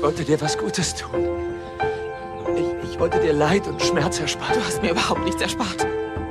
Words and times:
Ich 0.00 0.04
wollte 0.06 0.24
dir 0.24 0.40
was 0.40 0.56
Gutes 0.56 0.94
tun. 0.94 1.28
Ich, 2.56 2.90
ich 2.90 2.98
wollte 2.98 3.20
dir 3.20 3.34
Leid 3.34 3.68
und 3.68 3.82
Schmerz 3.82 4.18
ersparen. 4.18 4.54
Du 4.54 4.64
hast 4.64 4.80
mir 4.80 4.92
überhaupt 4.92 5.22
nichts 5.26 5.42
erspart. 5.42 5.86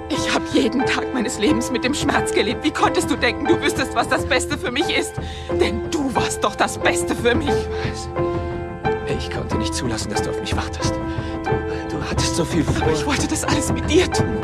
Ich 0.09 0.33
habe 0.33 0.43
jeden 0.53 0.87
Tag 0.87 1.13
meines 1.13 1.37
Lebens 1.37 1.69
mit 1.69 1.83
dem 1.83 1.93
Schmerz 1.93 2.33
gelebt. 2.33 2.63
Wie 2.63 2.71
konntest 2.71 3.11
du 3.11 3.15
denken, 3.15 3.45
du 3.45 3.61
wüsstest, 3.61 3.93
was 3.93 4.09
das 4.09 4.25
Beste 4.25 4.57
für 4.57 4.71
mich 4.71 4.89
ist? 4.89 5.13
Denn 5.61 5.91
du 5.91 6.15
warst 6.15 6.43
doch 6.43 6.55
das 6.55 6.79
Beste 6.79 7.15
für 7.15 7.35
mich. 7.35 7.47
Ich 7.47 7.53
weiß. 7.53 8.09
Ich 9.19 9.29
konnte 9.29 9.55
nicht 9.59 9.75
zulassen, 9.75 10.09
dass 10.09 10.23
du 10.23 10.31
auf 10.31 10.41
mich 10.41 10.55
wartest. 10.55 10.95
Du, 11.43 11.95
du 11.95 12.03
hattest 12.09 12.37
so 12.37 12.45
viel 12.45 12.63
vor. 12.63 12.81
Aber 12.81 12.93
ich 12.93 13.05
wollte 13.05 13.27
das 13.27 13.43
alles 13.43 13.71
mit 13.71 13.87
dir 13.87 14.11
tun. 14.11 14.35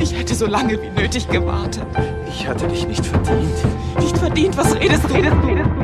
Ich 0.00 0.12
hätte 0.12 0.34
so 0.34 0.46
lange 0.46 0.82
wie 0.82 0.90
nötig 1.00 1.28
gewartet. 1.28 1.86
Ich 2.28 2.48
hatte 2.48 2.66
dich 2.66 2.88
nicht 2.88 3.06
verdient. 3.06 3.54
Nicht 4.00 4.18
verdient? 4.18 4.56
Was 4.56 4.74
redest 4.74 5.04
du? 5.04 5.14
Redest, 5.14 5.36
redest, 5.36 5.46
redest, 5.46 5.81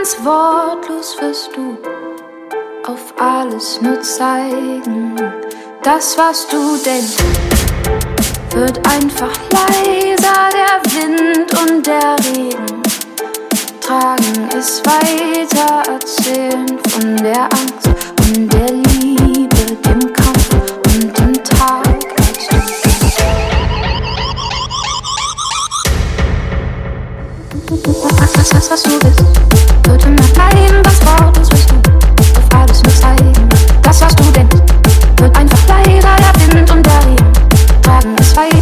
Ganz 0.00 0.16
wortlos 0.24 1.14
wirst 1.20 1.50
du 1.54 1.76
auf 2.90 3.12
alles 3.20 3.82
nur 3.82 4.00
zeigen. 4.00 5.14
Das, 5.82 6.16
was 6.16 6.48
du 6.48 6.78
denkst, 6.78 7.18
wird 8.54 8.78
einfach 8.88 9.30
leiser. 9.52 10.48
Der 10.54 10.80
Wind 10.94 11.52
und 11.52 11.86
der 11.86 12.16
Regen 12.32 12.82
tragen 13.82 14.48
es 14.56 14.80
weiter, 14.86 15.82
erzählen 15.92 16.78
von 16.88 17.16
der 17.18 17.42
Angst 17.42 17.90
und 18.22 18.50
der 18.50 18.72
Liebe, 18.72 19.76
dem 19.84 20.12
Kampf 20.14 20.48
und 20.94 21.18
dem 21.18 21.34
Tag, 21.44 21.84
was 22.16 22.48
bist. 22.48 23.20
Was. 28.18 28.48
Das, 28.48 28.70
was 28.70 28.82
du 28.82 28.98
denkst, 28.98 29.69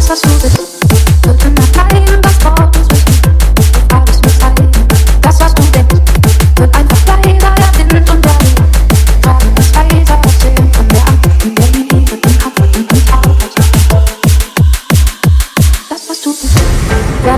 was 0.09 0.21
du? 0.21 0.39
Bist, 0.41 0.68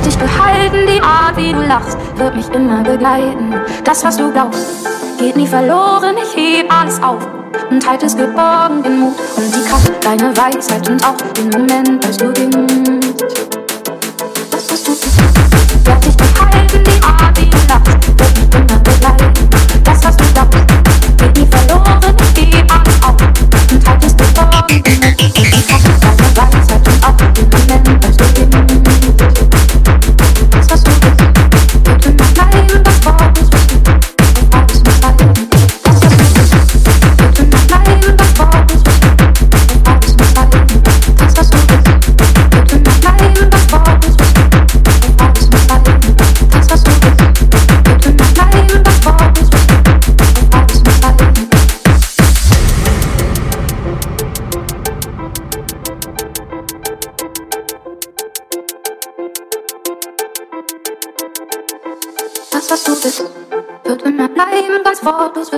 werd 0.01 0.05
dich 0.05 0.17
behalten. 0.17 0.87
Die 0.87 1.01
Art, 1.01 1.37
wie 1.37 1.53
du 1.53 1.61
lachst, 1.61 1.97
wird 2.15 2.35
mich 2.35 2.49
immer 2.49 2.83
begleiten. 2.83 3.53
Das, 3.83 4.03
was 4.03 4.17
du 4.17 4.31
glaubst, 4.31 4.87
geht 5.17 5.35
nie 5.35 5.47
verloren. 5.47 6.15
Ich 6.17 6.35
heb 6.35 6.73
alles 6.73 7.01
auf 7.01 7.25
und 7.69 7.87
halt 7.87 8.03
es 8.03 8.15
geborgen, 8.15 8.83
den 8.83 8.99
Mut 8.99 9.15
und 9.37 9.55
die 9.55 9.61
Kraft, 9.67 9.91
deine 10.03 10.35
Weisheit 10.35 10.89
und 10.89 11.05
auch 11.05 11.17
den 11.33 11.49
Moment, 11.49 12.05
als 12.05 12.17
du 12.17 12.31
gingst. 12.33 13.60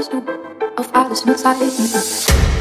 Du 0.09 0.23
auf 0.75 0.93
alles 0.93 1.25
nur 1.25 1.35
zeigen. 1.35 2.52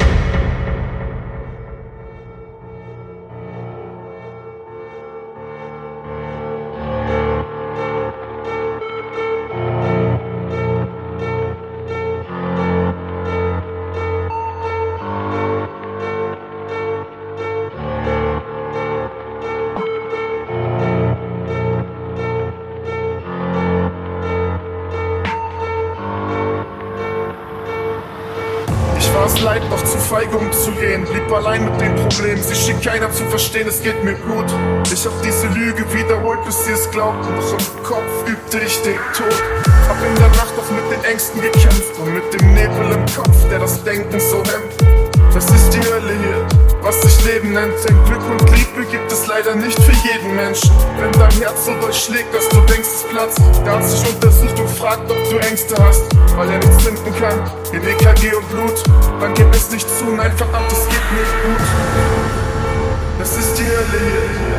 Es 29.34 29.40
leid, 29.40 29.62
noch 29.70 29.82
zu 29.84 29.96
feige 29.98 30.36
umzugehen. 30.36 31.04
Blieb 31.04 31.32
allein 31.32 31.64
mit 31.64 31.80
dem 31.80 31.94
Problem, 31.96 32.42
sie 32.42 32.54
schien 32.54 32.80
keiner 32.80 33.10
zu 33.10 33.24
verstehen, 33.24 33.66
es 33.66 33.82
geht 33.82 34.04
mir 34.04 34.14
gut. 34.14 34.44
Ich 34.92 35.06
hab 35.06 35.22
diese 35.22 35.46
Lüge 35.48 35.84
wiederholt, 35.92 36.44
bis 36.44 36.64
sie 36.66 36.72
es 36.72 36.90
glaubten. 36.90 37.34
Doch 37.36 37.52
im 37.52 37.82
Kopf 37.82 38.28
übte 38.28 38.58
ich 38.58 38.82
den 38.82 38.96
Tod. 39.16 39.42
Hab 39.88 39.96
in 40.06 40.14
der 40.16 40.28
Nacht 40.28 40.52
auch 40.58 40.70
mit 40.70 40.84
den 40.90 41.02
Ängsten 41.10 41.40
gekämpft 41.40 41.98
und 41.98 42.12
mit 42.12 42.34
dem 42.34 42.52
Nebel 42.52 42.92
im 42.92 43.06
Kopf, 43.14 43.48
der 43.48 43.60
das 43.60 43.82
Denken 43.84 44.20
so 44.20 44.36
hemmt. 44.38 45.34
Das 45.34 45.46
ist 45.46 45.70
die 45.70 45.80
Hölle 45.80 46.12
hier, 46.12 46.71
was 46.82 47.00
sich 47.00 47.24
Leben 47.24 47.52
nennt. 47.52 47.72
Denn 47.88 48.04
Glück 48.04 48.22
und 48.28 48.50
Liebe 48.50 48.84
gibt 48.90 49.10
es 49.10 49.26
leider 49.26 49.54
nicht 49.54 49.80
für 49.82 49.92
jeden 49.92 50.34
Menschen. 50.36 50.70
Wenn 50.98 51.12
dein 51.12 51.30
Herz 51.40 51.66
so 51.66 51.72
durchschlägt, 51.80 52.34
dass 52.34 52.48
du 52.48 52.60
denkst, 52.62 52.88
es 52.88 53.02
platzt, 53.04 53.40
der 53.64 53.76
hat 53.76 53.84
sich 53.84 54.06
untersucht 54.08 54.58
und 54.58 54.68
fragt, 54.70 55.10
ob 55.10 55.30
du 55.30 55.38
Ängste 55.38 55.74
hast. 55.82 56.02
Weil 56.36 56.50
er 56.50 56.58
nichts 56.58 56.82
finden 56.82 57.14
kann, 57.18 57.50
in 57.72 57.82
EKG 57.82 58.34
und 58.34 58.48
Blut. 58.50 58.82
Dann 59.20 59.34
gib 59.34 59.52
es 59.54 59.70
nicht 59.70 59.88
zu, 59.88 60.06
nein, 60.16 60.32
verdammt, 60.36 60.70
es 60.70 60.84
geht 60.88 61.12
nicht 61.12 61.34
gut. 61.44 61.66
Das 63.18 63.36
ist 63.36 63.58
die 63.58 63.64
Hölle 63.64 64.00
hier. 64.00 64.51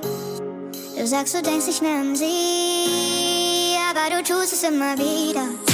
Du 0.00 1.06
sagst, 1.06 1.34
du 1.34 1.42
denkst 1.42 1.66
nicht 1.66 1.82
mehr 1.82 2.00
an 2.00 2.14
sie, 2.14 3.76
aber 3.90 4.16
du 4.16 4.22
tust 4.22 4.52
es 4.52 4.62
immer 4.62 4.96
wieder. 4.96 5.67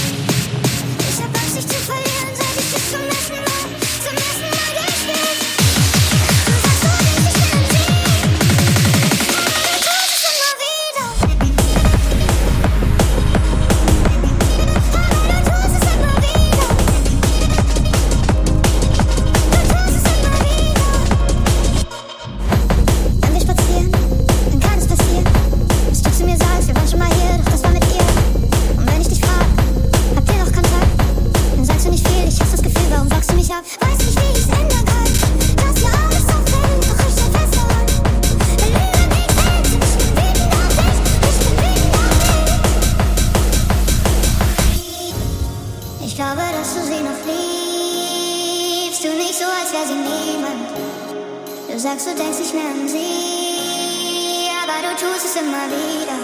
Sagst, 51.95 52.07
du 52.09 52.15
denkst 52.15 52.39
nicht 52.39 52.55
mehr 52.55 52.65
an 52.65 52.89
sie, 52.89 54.49
aber 54.63 54.83
du 54.83 54.97
tust 54.97 55.27
es 55.27 55.37
immer 55.37 55.67
wieder. 55.69 56.24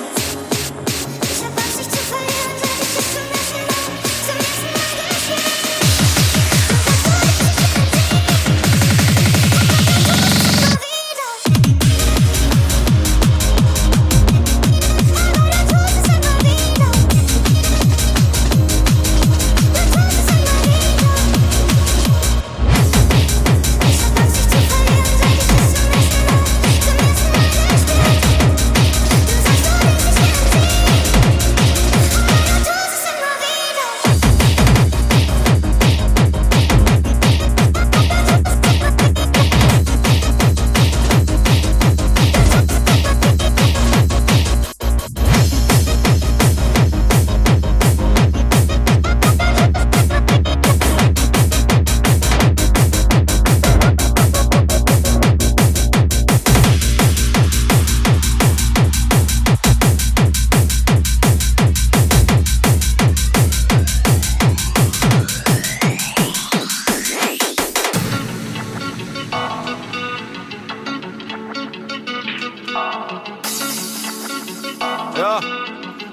Ja, 75.20 75.38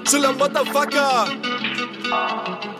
chiller 0.04 0.34
Motherfucker. 0.34 1.28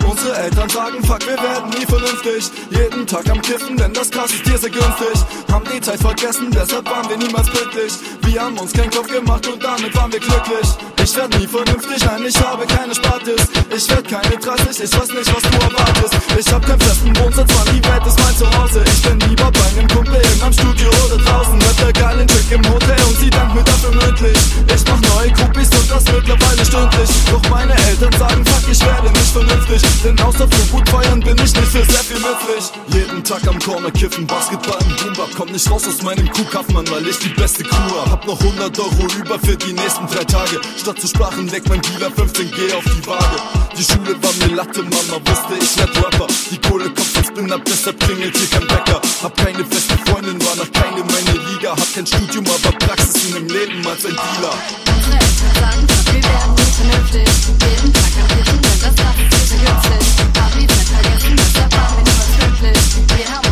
Unsere 0.07 0.37
Eltern 0.37 0.69
sagen, 0.69 1.03
fuck, 1.03 1.27
wir 1.27 1.43
werden 1.43 1.71
nie 1.71 1.87
vernünftig. 1.87 2.51
Jeden 2.69 3.07
Tag 3.07 3.31
am 3.31 3.41
Kiffen, 3.41 3.79
denn 3.79 3.95
das 3.95 4.11
Gras 4.11 4.31
ist 4.35 4.45
dir 4.45 4.59
sehr 4.59 4.69
günstig. 4.69 5.25
Haben 5.51 5.65
die 5.75 5.81
Zeit 5.81 5.99
vergessen, 6.01 6.51
deshalb 6.51 6.85
waren 6.91 7.09
wir 7.09 7.17
niemals 7.17 7.49
pünktlich. 7.49 7.95
Wir 8.27 8.43
haben 8.43 8.59
uns 8.59 8.75
keinen 8.75 8.91
Kopf 8.91 9.11
gemacht 9.11 9.47
und 9.47 9.65
damit 9.65 9.97
waren 9.97 10.13
wir 10.13 10.21
glücklich. 10.21 10.69
Ich 11.09 11.17
werd 11.17 11.39
nie 11.39 11.47
vernünftig, 11.49 12.05
nein, 12.05 12.23
ich 12.29 12.39
habe 12.39 12.67
keine 12.67 12.95
Spartis. 12.95 13.41
Ich 13.75 13.89
werd 13.89 14.07
keine 14.07 14.37
30, 14.37 14.85
ich 14.85 14.93
weiß 14.93 15.09
nicht, 15.09 15.35
was 15.35 15.43
du 15.43 15.57
erwartest. 15.57 16.15
Ich 16.39 16.53
hab 16.53 16.67
keinen 16.67 16.81
festen 16.81 17.17
Wohnsitz, 17.17 17.49
Mann, 17.55 17.67
die 17.73 17.83
Welt 17.89 18.07
ist 18.07 18.19
mein 18.21 18.37
Zuhause. 18.37 18.85
Ich 18.85 19.03
bin 19.03 19.19
lieber 19.21 19.51
bei 19.51 19.65
einem 19.73 19.89
Kumpel 19.89 20.21
in 20.21 20.39
meinem 20.39 20.53
Studio 20.53 20.91
oder 21.07 21.17
draußen. 21.17 21.57
Mit 21.57 21.81
der 21.81 21.93
geilen 21.95 22.29
Chick 22.29 22.53
im 22.53 22.63
Hotel 22.69 23.01
und 23.09 23.19
sie 23.21 23.31
dankt 23.31 23.55
mir 23.55 23.65
dafür 23.65 23.91
mündlich. 23.91 24.37
Ich 24.69 24.85
mach 24.85 25.01
neue 25.17 25.33
Groupies 25.33 25.71
und 25.73 25.91
das 25.91 26.05
mittlerweile 26.13 26.65
stündlich. 26.67 27.11
Doch 27.33 27.49
meine 27.49 27.75
Eltern 27.89 28.13
sagen, 28.13 28.45
fuck, 28.45 28.71
ich 28.71 28.81
werde 28.85 29.11
nicht 29.11 29.33
vernünftig. 29.33 29.83
Denn 30.05 30.21
außer 30.21 30.47
für 30.47 30.67
gut 30.77 30.89
feiern 30.91 31.21
bin 31.21 31.37
ich 31.37 31.55
nicht 31.57 31.73
für 31.73 31.85
sehr 31.89 32.05
viel 32.05 32.21
nützlich. 32.21 32.69
Jeden 32.93 33.25
Tag 33.25 33.49
am 33.49 33.59
Corner 33.61 33.91
kiffen, 33.93 34.27
Basketball 34.27 34.77
im 34.85 34.95
Boombap. 34.97 35.31
Komm 35.35 35.53
nicht 35.53 35.71
raus 35.71 35.89
aus 35.89 36.03
meinem 36.03 36.31
Kuhkaff, 36.31 36.69
Mann, 36.69 36.85
weil 36.91 37.09
ich 37.09 37.19
die 37.19 37.31
beste 37.31 37.65
Crew 37.65 37.97
hab. 37.97 38.11
Hab 38.11 38.27
noch 38.27 38.39
100 38.39 38.79
Euro 38.79 39.07
über 39.17 39.39
für 39.39 39.57
die 39.57 39.73
nächsten 39.73 40.07
drei 40.07 40.25
Tage. 40.25 40.61
Statt 40.77 40.98
zu 40.99 41.07
sprachen 41.07 41.47
legt 41.49 41.69
mein 41.69 41.81
Dealer 41.81 42.09
15G 42.09 42.75
auf 42.75 42.85
die 42.85 43.07
Waage. 43.07 43.37
Die 43.79 43.85
Schule 43.85 44.21
war 44.21 44.33
mir 44.41 44.57
Latte, 44.57 44.83
Mama 44.83 45.21
wusste, 45.25 45.55
ich 45.61 45.79
werd 45.79 45.97
Rapper. 45.97 46.27
Die 46.51 46.59
Kohle 46.59 46.91
kommt 46.91 47.09
von 47.09 47.25
Spin 47.25 47.63
deshalb 47.67 48.01
klingelt 48.01 48.37
hier 48.37 48.49
kein 48.49 48.67
Bäcker. 48.67 49.01
Hab 49.23 49.37
keine 49.37 49.65
feste 49.65 49.97
Freundin, 50.07 50.45
war 50.45 50.57
noch 50.57 50.71
keine 50.73 51.05
meine 51.05 51.39
Liga. 51.51 51.71
Hab 51.71 51.95
kein 51.95 52.07
Studium, 52.07 52.45
aber 52.47 52.77
Praxis 52.79 53.27
in 53.27 53.35
dem 53.35 53.47
Leben 53.47 53.87
als 53.87 54.05
ein 54.07 54.17
Dealer. 54.17 54.55
Unsere 54.91 55.15
Eltern 55.15 55.53
sagen, 55.55 55.87
wir 56.11 56.23
werden 56.25 56.55
nie 56.55 56.73
vernünftig. 56.79 57.29
Jeden 57.69 57.93
Tag 57.93 58.13
am 58.19 58.29
denn 58.29 58.81
das 58.83 59.05
macht 59.05 59.19
uns 59.19 59.49
sehr 59.49 59.59
günstig. 59.59 60.03
Hab 60.35 60.53
die 60.59 60.67
Zeit 60.67 60.89
vergessen, 60.89 61.37
deshalb 61.39 61.73
waren 61.77 61.97
wir 61.97 62.03
niemals 62.03 62.33
pünktlich. 62.39 63.19
Wir 63.19 63.29
haben 63.31 63.48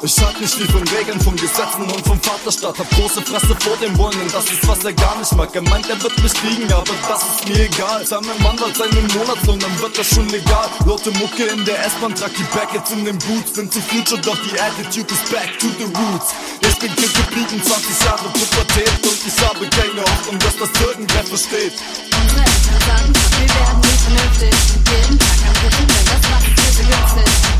Ich 0.00 0.16
halt 0.22 0.40
nicht 0.40 0.54
viel 0.54 0.66
von 0.70 0.86
Regeln, 0.86 1.20
von 1.20 1.34
Gesetzen 1.34 1.82
und 1.82 2.06
vom 2.06 2.20
Vaterstaat. 2.20 2.78
Hab 2.78 2.88
große 2.90 3.20
Fresse 3.20 3.56
vor 3.58 3.76
dem 3.78 3.92
Bullen, 3.94 4.16
denn 4.20 4.30
das 4.30 4.44
ist, 4.44 4.66
was 4.68 4.84
er 4.84 4.92
gar 4.92 5.18
nicht 5.18 5.34
mag. 5.34 5.52
Er 5.54 5.62
meint, 5.62 5.90
er 5.90 6.00
wird 6.00 6.16
mich 6.22 6.34
kriegen, 6.34 6.72
aber 6.72 6.94
das 7.08 7.22
ist 7.22 7.48
mir 7.48 7.64
egal. 7.64 8.06
Zahl 8.06 8.20
Mann 8.22 8.58
hat 8.60 8.76
seinen 8.76 9.06
Monatslohn, 9.08 9.58
dann 9.58 9.80
wird 9.80 9.98
das 9.98 10.06
schon 10.06 10.28
legal. 10.28 10.70
Laute 10.86 11.10
Mucke 11.18 11.44
in 11.46 11.64
der 11.64 11.84
S-Bahn, 11.84 12.14
trag 12.14 12.30
die 12.36 12.46
Backets 12.54 12.92
in 12.92 13.04
den 13.04 13.18
Boots. 13.18 13.52
Bin 13.54 13.70
zu 13.70 13.80
future, 13.80 14.20
doch 14.20 14.38
die 14.38 14.60
Attitude 14.60 15.12
ist 15.12 15.30
back 15.32 15.58
to 15.58 15.66
the 15.78 15.84
roots. 15.84 16.30
Ich 16.62 16.78
bin 16.78 16.94
Kind 16.94 17.14
geblieben, 17.14 17.60
20 17.60 18.04
Jahre 18.06 18.28
Pubertät 18.30 18.94
und 19.02 19.18
ich 19.26 19.38
habe 19.42 19.66
keine 19.66 20.02
Hoffnung, 20.02 20.38
dass 20.38 20.56
das 20.62 20.70
irgendwer 20.80 21.24
versteht. 21.24 21.74
Unsere 22.14 22.46
Eltern 22.46 22.80
sagen, 22.86 23.12
wir 23.34 23.48
werden 23.50 23.80
nie 23.82 23.98
vernünftig. 23.98 24.54
Jeden 24.94 25.18
Tag 25.18 25.38
am 25.42 25.58
denn 25.74 26.06
das 26.06 26.22
macht 26.30 26.54
sehr 26.54 26.86
günstig. 26.86 27.57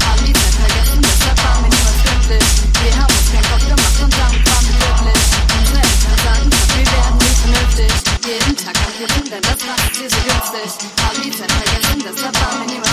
Jeden 8.28 8.56
Tag 8.56 8.76
am 8.76 8.92
Kiffen, 8.98 9.30
denn 9.30 9.40
das 9.40 9.64
macht 9.64 9.88
uns 9.88 10.12
sehr 10.12 10.20
günstig. 10.20 10.90
Haben 11.00 11.22
die 11.22 11.30
Zeit 11.30 11.50
vergessen, 11.50 12.04
deshalb 12.04 12.40
waren 12.40 12.60
wir 12.60 12.66
niemals 12.74 12.87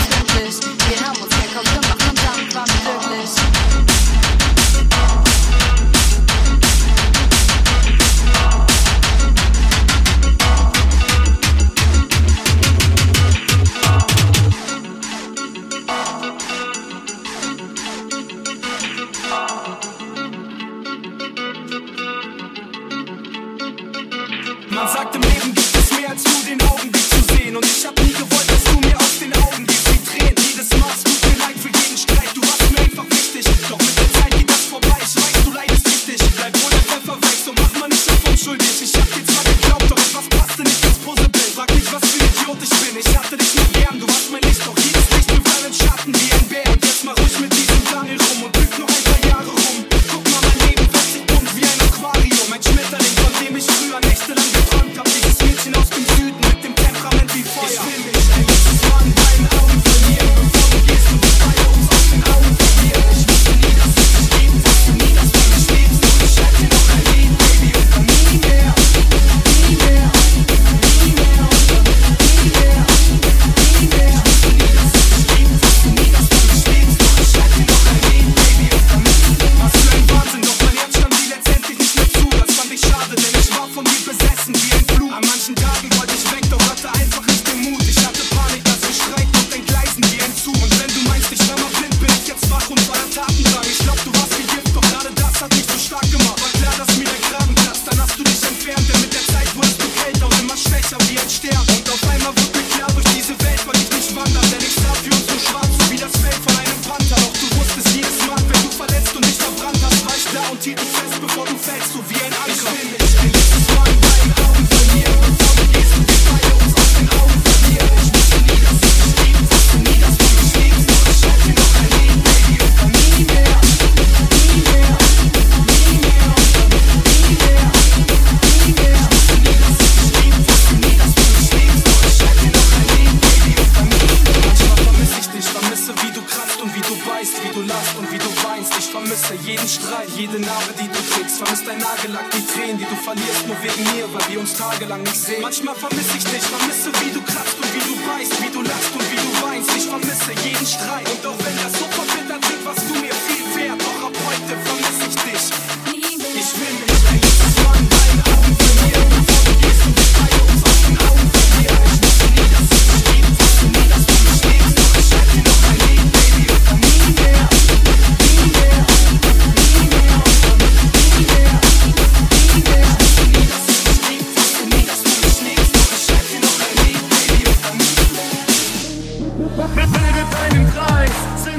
du 137.56 137.62
lachst 137.62 137.96
und 137.96 138.12
wie 138.12 138.18
du 138.18 138.30
weinst. 138.44 138.72
Ich 138.78 138.86
vermisse 138.86 139.34
jeden 139.42 139.66
Streit, 139.66 140.08
jede 140.16 140.38
Narbe, 140.38 140.72
die 140.78 140.88
du 140.88 141.00
trägst. 141.14 141.38
Vermiss 141.38 141.64
dein 141.64 141.78
Nagellack, 141.78 142.30
die 142.30 142.44
Tränen, 142.44 142.78
die 142.78 142.84
du 142.84 142.96
verlierst, 142.96 143.46
nur 143.46 143.56
wegen 143.62 143.84
mir, 143.96 144.04
weil 144.12 144.28
wir 144.28 144.40
uns 144.40 144.52
tagelang 144.54 145.02
nicht 145.02 145.16
sehen. 145.16 145.40
Manchmal 145.40 145.74
vermisse 145.74 146.16
ich 146.18 146.24
dich, 146.24 146.44
vermisse 146.44 146.92
wie 147.00 147.12
du 147.16 147.20
kratzt 147.22 147.56
und 147.56 147.70
wie 147.72 147.84
du 147.88 147.94
beißt, 148.04 148.34
wie 148.42 148.52
du 148.52 148.60
lachst 148.60 148.92
und 148.92 149.06
wie 149.10 149.16
du 149.16 149.30
weinst. 149.40 149.70
Ich 149.76 149.86
vermisse 149.86 150.32
jeden 150.44 150.66
Streit 150.66 151.08
und 151.08 151.22
auch 151.24 151.38
wenn 151.40 151.56
das 151.64 151.72
so 151.80 151.86
verbittert 151.96 152.42
klingt, 152.44 152.64
was 152.68 152.80
du 152.84 152.94
mir 153.00 153.15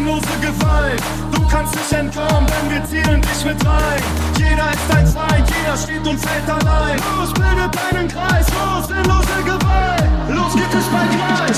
sinnlose 0.07 0.39
Gewalt. 0.41 1.01
Du 1.33 1.41
kannst 1.47 1.75
nicht 1.75 1.91
entkommen, 1.91 2.47
denn 2.47 2.69
wir 2.71 2.85
ziehen 2.85 3.21
dich 3.21 3.45
mit 3.45 3.65
rein. 3.65 4.01
Jeder 4.37 4.71
ist 4.71 4.95
ein 4.95 5.07
Feind, 5.07 5.49
jeder 5.49 5.77
steht 5.77 6.07
und 6.07 6.19
fällt 6.19 6.49
allein. 6.49 6.97
Los, 7.17 7.33
bildet 7.33 7.77
einen 7.91 8.07
Kreis, 8.07 8.45
los, 8.55 8.87
sinnlose 8.87 9.43
Gewalt. 9.43 10.03
Los 10.29 10.53
geht 10.53 10.73
es 10.73 10.85
bald 10.87 11.11
gleich. 11.11 11.57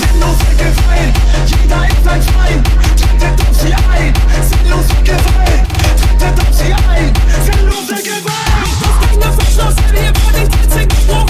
Sinnlose 0.00 0.50
Gewalt, 0.58 1.14
jeder 1.46 1.86
ist 1.86 2.08
ein 2.08 2.22
Feind. 2.22 2.66
Tretet 2.96 3.40
auf 3.40 3.54
sie 3.54 3.74
ein, 3.74 4.12
sinnlose 4.42 4.96
Gewalt. 5.04 5.62
Tretet 6.18 6.40
auf 6.40 6.54
sie 6.54 6.72
ein, 6.72 7.12
sinnlose 7.44 8.02
Gewalt. 8.02 8.34
Das 8.80 8.96
Gegner 9.08 9.32
verschlossen, 9.32 9.92
werden 9.92 10.50
Kitzing 10.50 10.88
gebrochen 10.88 11.22
und 11.22 11.23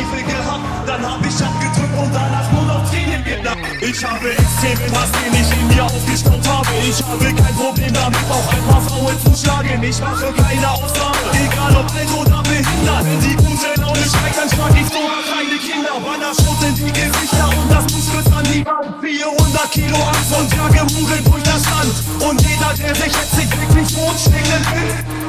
Schläfe 0.00 0.24
gehabt 0.24 0.64
Dann 0.86 1.04
hab 1.04 1.20
ich 1.24 1.36
abgedrückt 1.44 1.98
und 1.98 2.14
danach 2.14 2.52
nur 2.52 2.64
noch 2.64 2.90
Tränen 2.90 3.22
gedacht. 3.24 3.58
Ich 3.80 4.04
habe 4.04 4.30
extremen 4.32 4.92
Hass, 4.96 5.10
den 5.12 5.34
ich 5.34 5.50
in 5.52 5.68
mir 5.68 5.84
aufgestaut 5.84 6.46
habe. 6.48 6.68
Ich 6.88 7.02
habe 7.02 7.24
kein 7.24 7.54
Problem 7.54 7.92
damit, 7.92 8.24
auch 8.30 8.48
ein 8.52 8.64
paar 8.68 8.80
Frauen 8.80 9.16
zu 9.20 9.32
schlagen. 9.36 9.82
Ich 9.82 10.00
mache 10.00 10.32
keine 10.32 10.70
Ausnahme, 10.70 11.28
egal 11.36 11.76
ob 11.76 11.88
alt 11.92 12.10
oder 12.16 12.42
behindert. 12.42 13.04
Wenn 13.04 13.20
die 13.20 13.36
gute 13.36 13.80
Laune 13.80 14.04
steigt, 14.04 14.36
dann 14.36 14.48
schlag 14.48 14.74
ich 14.80 14.88
so 14.88 15.02
kleine 15.28 15.58
Kinder. 15.60 15.94
Bannerschrott 16.00 16.62
in 16.64 16.74
die 16.76 16.92
Gesichter 16.92 17.48
und 17.48 17.68
das 17.70 17.84
wird 17.92 18.32
an 18.32 18.44
die 18.44 18.64
Wand 18.64 18.94
400 19.00 19.70
Kilo 19.70 19.98
Angst 20.00 20.32
und 20.32 20.48
jage 20.54 20.80
Huren 20.80 21.24
durch 21.24 21.42
das 21.42 21.62
Land. 21.68 21.94
Und 22.20 22.40
jeder, 22.40 22.72
der 22.78 22.94
sich 22.94 23.12
jetzt 23.12 23.36
nicht 23.36 23.52
wirklich 23.60 23.88
totschlägen 23.92 24.64
will 24.72 25.19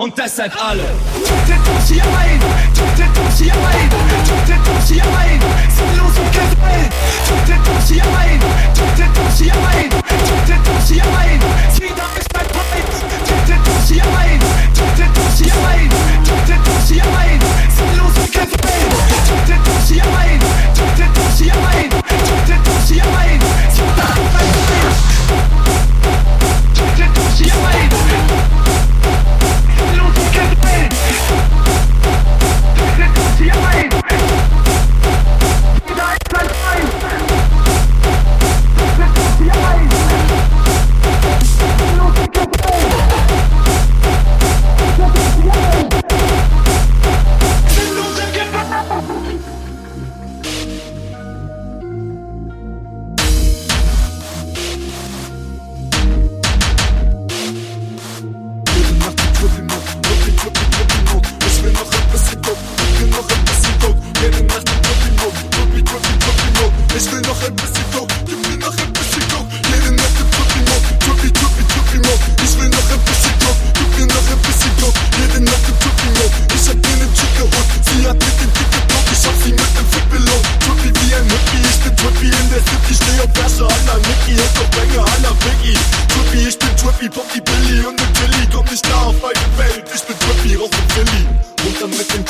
Und 0.00 0.16
deshalb 0.16 0.50
alle 0.64 0.84
Tötet 1.12 1.68
uns 1.76 1.88
hier 1.90 2.02
ein, 2.02 2.40
tötet 2.72 3.18
uns 3.22 3.38
hier 3.38 3.52
ein, 3.52 3.90
tötet 4.24 4.68
uns 4.74 4.88
hier 4.88 5.02
ein 5.04 5.40
Tötet 7.28 7.68
uns 7.68 7.88
hier 7.90 8.02
ein, 8.02 8.40
tötet 8.72 9.18
uns 9.18 9.38
hier 9.38 9.52
ein, 9.52 9.90
tötet 9.90 10.68
uns 10.74 10.88
hier 10.88 11.04
ein 11.04 11.40
Jeder 11.78 12.08
ist 12.16 13.88
hier 13.88 14.02
ein, 14.02 14.40
tötet 14.72 15.18
uns 15.18 15.38
hier 15.38 15.52
ein, 15.52 15.90
tötet 16.24 16.66
uns 16.66 16.88
hier 16.88 17.04
ein 17.04 17.40
Tötet 19.28 19.68
uns 19.68 19.88
hier 19.90 20.02
ein, 20.02 20.40
tötet 20.74 21.18
uns 21.18 21.38
hier 21.38 21.52
ein, 21.52 21.90
tötet 21.90 22.68
uns 22.68 22.88
hier 22.88 23.04
ein 23.04 23.40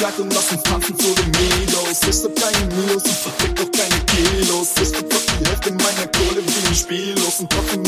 Kleid 0.01 0.19
und 0.19 0.33
lass 0.33 0.51
uns 0.51 0.63
tanzen 0.63 0.99
zu 0.99 1.15
den 1.15 1.31
Milos. 1.31 2.01
Ich 2.09 2.25
hab 2.25 2.35
keine 2.35 2.75
Milos 2.75 3.03
und 3.05 3.13
verdeck 3.13 3.61
auch 3.61 3.71
keine 3.71 4.01
Kilos. 4.07 4.69
Ich 4.81 4.89
verpack 4.89 5.21
die 5.39 5.47
Hälfte 5.47 5.71
meiner 5.73 6.07
Kohle 6.07 6.43
wie 6.43 6.69
ein 6.69 6.75
Spiellos 6.75 7.41
und 7.41 7.53
trotzdem 7.53 7.80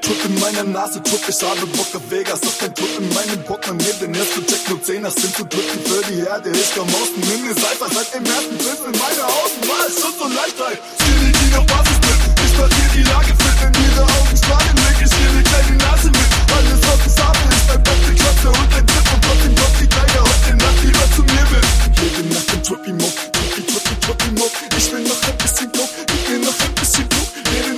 Druck 0.00 0.24
in 0.24 0.38
meiner 0.38 0.62
Nase, 0.62 1.00
Druck, 1.00 1.22
ich 1.28 1.42
habe 1.42 1.66
Bock 1.66 1.90
auf 1.94 2.10
Vegas. 2.10 2.42
Auf 2.42 2.58
kein 2.58 2.72
Druck 2.74 2.94
in 2.98 3.08
meinem 3.12 3.42
Portemonnaie, 3.44 3.92
den 4.00 4.14
ersten 4.14 4.46
Check 4.46 4.68
nur 4.68 4.82
10 4.82 5.02
Das 5.02 5.14
sind 5.14 5.34
zu 5.34 5.44
drücken 5.44 5.80
für 5.84 6.02
die 6.06 6.22
Herde. 6.22 6.50
Ich 6.50 6.70
komm 6.74 6.88
aus 6.94 7.10
dem 7.14 7.22
Himmel, 7.26 7.54
Seifer 7.54 7.88
seit 7.90 8.14
dem 8.14 8.24
ersten 8.24 8.56
Biss 8.56 8.80
in 8.86 8.94
meiner 8.94 9.26
Augen 9.26 9.58
war 9.66 9.82
es 9.88 9.98
schon 9.98 10.14
so 10.14 10.26
leicht, 10.30 10.58
rein. 10.60 10.78
Skinny, 10.98 11.32
die 11.32 11.50
noch 11.54 11.66
Basis 11.66 11.98
mit. 12.06 12.20
Ich 12.38 12.52
verliere 12.54 12.90
die 12.94 13.02
Lage 13.02 13.32
fit, 13.34 13.58
in 13.66 13.74
ihre 13.74 14.02
Augen 14.06 14.36
strahlen 14.36 14.76
weg. 14.86 14.98
Ich 15.02 15.10
hier 15.10 15.64
die 15.66 15.78
Nase 15.82 16.08
mit. 16.08 16.30
Alles 16.54 16.80
was 16.86 17.00
ich 17.02 17.18
habe, 17.18 17.38
ist 17.50 17.68
ein 17.70 17.82
Bett, 17.82 18.00
die 18.06 18.14
Klotze 18.14 18.48
und 18.48 18.70
ein 18.78 18.86
Grip. 18.86 19.06
Und 19.10 19.20
trotzdem 19.26 19.54
kommt 19.58 19.76
die 19.80 19.88
Kleine 19.90 20.18
auf 20.22 20.38
den 20.46 20.56
Nacht, 20.56 20.78
die 20.82 20.92
zu 21.16 21.22
mir 21.22 21.46
will. 21.50 21.66
Jede 21.98 22.22
Nacht 22.30 22.48
ein 22.52 22.62
Trippy-Muck, 22.62 23.16
Trippy, 23.32 23.62
Trippy, 23.66 23.94
Trippy-Muck. 24.06 24.54
Ich 24.76 24.92
will 24.92 25.02
noch 25.02 25.22
ein 25.26 25.36
bisschen 25.38 25.72
Druck, 25.72 25.90
gib 26.06 26.22
mir 26.30 26.46
noch 26.46 26.60
ein 26.60 26.74
bisschen 26.74 27.08
Druck. 27.08 27.30
Jede 27.50 27.75